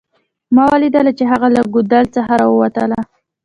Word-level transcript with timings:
ما 0.55 0.63
ولیدله 0.73 1.11
چې 1.17 1.23
هغه 1.31 1.47
له 1.55 1.61
ګودال 1.73 2.05
څخه 2.15 2.33
راووتله 2.41 2.99